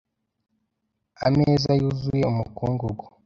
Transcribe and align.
Ameza 1.27 1.71
yuzuye 1.81 2.23
umukungugu. 2.31 3.03